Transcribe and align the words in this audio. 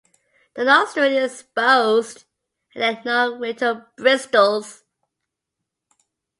The 0.55 0.63
nostril 0.63 1.03
is 1.11 1.41
exposed 1.41 2.23
and 2.73 2.97
there 3.05 3.13
are 3.15 3.29
no 3.29 3.37
rictal 3.37 3.85
bristles. 3.97 4.83